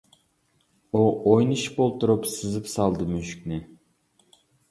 [0.93, 1.01] ئۇ
[1.33, 3.59] ئوينىشىپ ئولتۇرۇپ، سىزىپ سالدى مۈشۈكنى.